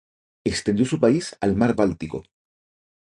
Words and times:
Extendió 0.43 0.83
su 0.87 0.99
país 0.99 1.37
al 1.41 1.55
mar 1.55 1.75
Báltico. 1.75 2.23